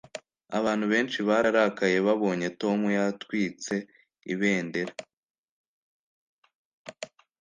abantu 0.57 0.85
benshi 0.93 1.19
bararakaye 1.27 1.97
babonye 2.07 2.47
tom 2.61 2.79
yatwitse 2.97 3.75
ibendera 4.33 4.93